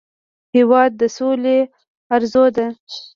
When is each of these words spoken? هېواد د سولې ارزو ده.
هېواد 0.55 0.91
د 0.99 1.01
سولې 1.17 1.59
ارزو 2.15 2.45
ده. 2.55 2.67